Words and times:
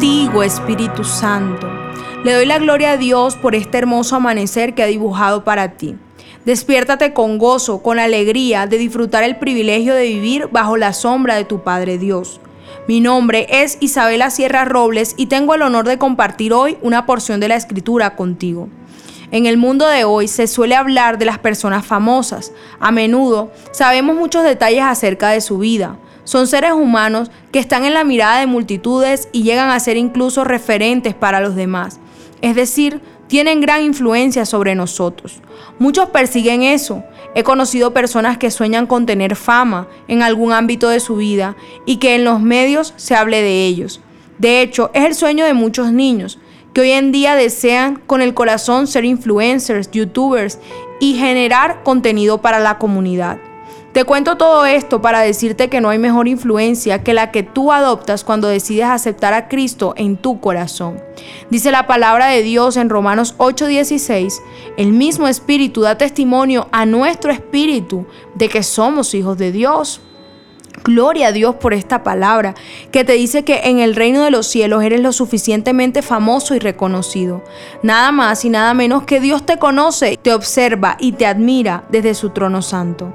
vivo, 0.00 0.42
Espíritu 0.42 1.04
Santo. 1.04 1.68
Le 2.24 2.32
doy 2.32 2.44
la 2.44 2.58
gloria 2.58 2.92
a 2.92 2.96
Dios 2.96 3.36
por 3.36 3.54
este 3.54 3.78
hermoso 3.78 4.16
amanecer 4.16 4.74
que 4.74 4.82
ha 4.82 4.86
dibujado 4.86 5.44
para 5.44 5.72
ti. 5.72 5.94
Despiértate 6.44 7.12
con 7.12 7.38
gozo, 7.38 7.82
con 7.82 8.00
alegría 8.00 8.66
de 8.66 8.78
disfrutar 8.78 9.22
el 9.22 9.36
privilegio 9.36 9.94
de 9.94 10.08
vivir 10.08 10.48
bajo 10.50 10.76
la 10.76 10.92
sombra 10.92 11.36
de 11.36 11.44
tu 11.44 11.62
Padre 11.62 11.98
Dios. 11.98 12.40
Mi 12.88 13.00
nombre 13.00 13.46
es 13.48 13.78
Isabela 13.80 14.28
Sierra 14.30 14.64
Robles 14.64 15.14
y 15.16 15.26
tengo 15.26 15.54
el 15.54 15.62
honor 15.62 15.86
de 15.86 15.98
compartir 15.98 16.52
hoy 16.52 16.76
una 16.82 17.06
porción 17.06 17.38
de 17.38 17.46
la 17.46 17.56
escritura 17.56 18.16
contigo. 18.16 18.68
En 19.30 19.46
el 19.46 19.56
mundo 19.56 19.86
de 19.86 20.02
hoy 20.02 20.26
se 20.26 20.48
suele 20.48 20.74
hablar 20.74 21.16
de 21.18 21.26
las 21.26 21.38
personas 21.38 21.86
famosas. 21.86 22.52
A 22.80 22.90
menudo 22.90 23.52
sabemos 23.70 24.16
muchos 24.16 24.42
detalles 24.42 24.82
acerca 24.82 25.28
de 25.28 25.40
su 25.40 25.58
vida. 25.58 25.96
Son 26.24 26.46
seres 26.46 26.72
humanos 26.72 27.30
que 27.52 27.58
están 27.58 27.84
en 27.84 27.94
la 27.94 28.04
mirada 28.04 28.40
de 28.40 28.46
multitudes 28.46 29.28
y 29.32 29.42
llegan 29.42 29.70
a 29.70 29.80
ser 29.80 29.96
incluso 29.96 30.44
referentes 30.44 31.14
para 31.14 31.40
los 31.40 31.56
demás. 31.56 32.00
Es 32.42 32.54
decir, 32.54 33.00
tienen 33.26 33.60
gran 33.60 33.82
influencia 33.82 34.44
sobre 34.44 34.74
nosotros. 34.74 35.40
Muchos 35.78 36.10
persiguen 36.10 36.62
eso. 36.62 37.04
He 37.34 37.44
conocido 37.44 37.94
personas 37.94 38.38
que 38.38 38.50
sueñan 38.50 38.86
con 38.86 39.06
tener 39.06 39.36
fama 39.36 39.86
en 40.08 40.22
algún 40.22 40.52
ámbito 40.52 40.88
de 40.88 40.98
su 40.98 41.16
vida 41.16 41.56
y 41.86 41.98
que 41.98 42.16
en 42.16 42.24
los 42.24 42.40
medios 42.40 42.92
se 42.96 43.14
hable 43.14 43.40
de 43.40 43.66
ellos. 43.66 44.00
De 44.38 44.62
hecho, 44.62 44.90
es 44.94 45.04
el 45.04 45.14
sueño 45.14 45.44
de 45.44 45.54
muchos 45.54 45.92
niños 45.92 46.38
que 46.72 46.80
hoy 46.80 46.90
en 46.90 47.12
día 47.12 47.34
desean 47.34 47.96
con 48.06 48.20
el 48.20 48.34
corazón 48.34 48.86
ser 48.86 49.04
influencers, 49.04 49.90
youtubers 49.90 50.58
y 50.98 51.14
generar 51.14 51.82
contenido 51.82 52.40
para 52.40 52.58
la 52.58 52.78
comunidad. 52.78 53.38
Te 54.00 54.06
cuento 54.06 54.38
todo 54.38 54.64
esto 54.64 55.02
para 55.02 55.20
decirte 55.20 55.68
que 55.68 55.82
no 55.82 55.90
hay 55.90 55.98
mejor 55.98 56.26
influencia 56.26 57.04
que 57.04 57.12
la 57.12 57.30
que 57.30 57.42
tú 57.42 57.70
adoptas 57.70 58.24
cuando 58.24 58.48
decides 58.48 58.86
aceptar 58.86 59.34
a 59.34 59.46
Cristo 59.46 59.92
en 59.94 60.16
tu 60.16 60.40
corazón. 60.40 60.98
Dice 61.50 61.70
la 61.70 61.86
palabra 61.86 62.28
de 62.28 62.42
Dios 62.42 62.78
en 62.78 62.88
Romanos 62.88 63.34
8:16, 63.36 64.40
el 64.78 64.94
mismo 64.94 65.28
Espíritu 65.28 65.82
da 65.82 65.98
testimonio 65.98 66.66
a 66.72 66.86
nuestro 66.86 67.30
espíritu 67.30 68.06
de 68.36 68.48
que 68.48 68.62
somos 68.62 69.12
hijos 69.12 69.36
de 69.36 69.52
Dios. 69.52 70.00
Gloria 70.82 71.26
a 71.26 71.32
Dios 71.32 71.56
por 71.56 71.74
esta 71.74 72.02
palabra 72.02 72.54
que 72.92 73.04
te 73.04 73.12
dice 73.12 73.44
que 73.44 73.60
en 73.64 73.80
el 73.80 73.94
reino 73.94 74.24
de 74.24 74.30
los 74.30 74.46
cielos 74.46 74.82
eres 74.82 75.02
lo 75.02 75.12
suficientemente 75.12 76.00
famoso 76.00 76.54
y 76.54 76.58
reconocido. 76.58 77.44
Nada 77.82 78.12
más 78.12 78.46
y 78.46 78.48
nada 78.48 78.72
menos 78.72 79.02
que 79.02 79.20
Dios 79.20 79.44
te 79.44 79.58
conoce, 79.58 80.16
te 80.16 80.32
observa 80.32 80.96
y 80.98 81.12
te 81.12 81.26
admira 81.26 81.84
desde 81.90 82.14
su 82.14 82.30
trono 82.30 82.62
santo. 82.62 83.12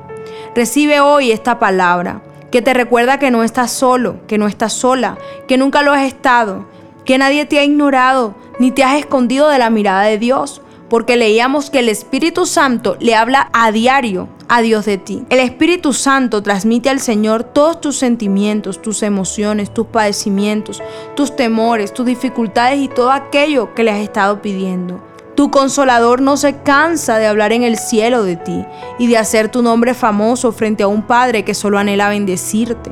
Recibe 0.55 0.99
hoy 0.99 1.31
esta 1.31 1.59
palabra 1.59 2.21
que 2.51 2.61
te 2.61 2.73
recuerda 2.73 3.19
que 3.19 3.31
no 3.31 3.43
estás 3.43 3.71
solo, 3.71 4.17
que 4.27 4.37
no 4.37 4.47
estás 4.47 4.73
sola, 4.73 5.17
que 5.47 5.57
nunca 5.57 5.81
lo 5.81 5.91
has 5.91 6.03
estado, 6.03 6.65
que 7.03 7.17
nadie 7.17 7.45
te 7.45 7.59
ha 7.59 7.63
ignorado 7.63 8.35
ni 8.59 8.71
te 8.71 8.83
has 8.83 8.97
escondido 8.97 9.49
de 9.49 9.59
la 9.59 9.69
mirada 9.69 10.03
de 10.03 10.17
Dios 10.17 10.61
porque 10.89 11.17
leíamos 11.17 11.69
que 11.69 11.79
el 11.79 11.89
Espíritu 11.89 12.45
Santo 12.45 12.97
le 12.99 13.15
habla 13.15 13.49
a 13.53 13.71
diario 13.71 14.29
a 14.47 14.61
Dios 14.61 14.85
de 14.85 14.97
ti. 14.97 15.23
El 15.29 15.39
Espíritu 15.39 15.93
Santo 15.93 16.43
transmite 16.43 16.89
al 16.89 16.99
Señor 16.99 17.43
todos 17.43 17.81
tus 17.81 17.97
sentimientos, 17.97 18.81
tus 18.81 19.01
emociones, 19.01 19.73
tus 19.73 19.87
padecimientos, 19.87 20.81
tus 21.15 21.35
temores, 21.35 21.93
tus 21.93 22.05
dificultades 22.05 22.79
y 22.79 22.87
todo 22.87 23.11
aquello 23.11 23.73
que 23.73 23.83
le 23.83 23.91
has 23.91 23.99
estado 23.99 24.41
pidiendo. 24.41 25.01
Tu 25.35 25.51
consolador 25.51 26.21
no 26.21 26.37
se 26.37 26.55
cansa 26.61 27.17
de 27.17 27.27
hablar 27.27 27.51
en 27.51 27.63
el 27.63 27.77
cielo 27.77 28.23
de 28.23 28.37
ti 28.37 28.65
y 28.97 29.07
de 29.07 29.17
hacer 29.17 29.49
tu 29.49 29.61
nombre 29.61 29.93
famoso 29.93 30.53
frente 30.53 30.83
a 30.83 30.87
un 30.87 31.01
Padre 31.01 31.43
que 31.43 31.53
solo 31.53 31.77
anhela 31.77 32.07
bendecirte. 32.07 32.91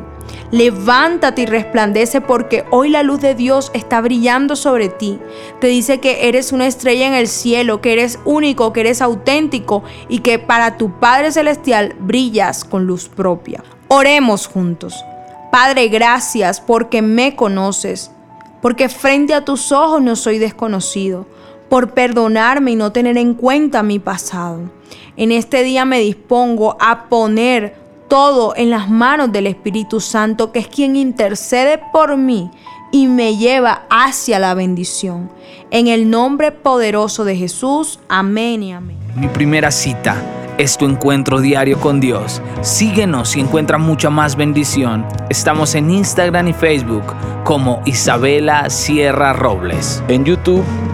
Levántate 0.51 1.43
y 1.43 1.45
resplandece 1.45 2.21
porque 2.21 2.65
hoy 2.69 2.89
la 2.89 3.01
luz 3.01 3.21
de 3.21 3.33
Dios 3.33 3.71
está 3.73 4.01
brillando 4.01 4.55
sobre 4.55 4.89
ti. 4.89 5.19
Te 5.59 5.67
dice 5.67 5.99
que 5.99 6.27
eres 6.27 6.51
una 6.51 6.67
estrella 6.67 7.07
en 7.07 7.13
el 7.13 7.27
cielo, 7.27 7.81
que 7.81 7.93
eres 7.93 8.19
único, 8.25 8.73
que 8.73 8.81
eres 8.81 9.01
auténtico 9.01 9.83
y 10.09 10.19
que 10.19 10.37
para 10.37 10.77
tu 10.77 10.99
Padre 10.99 11.31
Celestial 11.31 11.95
brillas 11.99 12.65
con 12.65 12.85
luz 12.85 13.07
propia. 13.09 13.63
Oremos 13.87 14.47
juntos. 14.47 15.03
Padre, 15.51 15.87
gracias 15.87 16.59
porque 16.59 17.01
me 17.01 17.35
conoces, 17.35 18.11
porque 18.61 18.89
frente 18.89 19.33
a 19.33 19.45
tus 19.45 19.71
ojos 19.71 20.01
no 20.01 20.15
soy 20.15 20.39
desconocido, 20.39 21.25
por 21.73 21.89
perdonarme 21.95 22.73
y 22.73 22.75
no 22.75 22.91
tener 22.91 23.17
en 23.17 23.33
cuenta 23.33 23.81
mi 23.81 23.97
pasado. 23.97 24.59
En 25.17 25.31
este 25.31 25.63
día 25.63 25.85
me 25.85 25.97
dispongo 25.97 26.77
a 26.79 27.05
poner 27.09 27.75
todo 28.07 28.53
en 28.55 28.69
las 28.69 28.91
manos 28.91 29.31
del 29.31 29.47
Espíritu 29.47 29.99
Santo, 29.99 30.51
que 30.51 30.59
es 30.59 30.67
quien 30.67 30.95
intercede 30.95 31.81
por 31.91 32.15
mí 32.15 32.51
y 32.91 33.07
me 33.07 33.37
lleva 33.37 33.87
hacia 33.89 34.37
la 34.37 34.53
bendición. 34.53 35.31
En 35.71 35.87
el 35.87 36.11
nombre 36.11 36.51
poderoso 36.51 37.25
de 37.25 37.37
Jesús, 37.37 37.99
amén 38.07 38.61
y 38.61 38.71
amén. 38.71 38.99
Mi 39.15 39.27
primera 39.27 39.71
cita 39.71 40.15
es 40.59 40.77
tu 40.77 40.85
encuentro 40.85 41.41
diario 41.41 41.79
con 41.79 41.99
Dios. 41.99 42.39
Síguenos 42.61 43.35
y 43.35 43.39
encuentra 43.39 43.79
mucha 43.79 44.11
más 44.11 44.35
bendición. 44.35 45.07
Estamos 45.31 45.73
en 45.73 45.89
Instagram 45.89 46.49
y 46.49 46.53
Facebook 46.53 47.15
como 47.43 47.81
Isabela 47.85 48.69
Sierra 48.69 49.33
Robles. 49.33 50.03
En 50.07 50.23
YouTube 50.23 50.63